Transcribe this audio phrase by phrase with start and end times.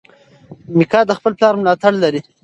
[0.77, 2.21] میکا د خپل پلار ملاتړ لري.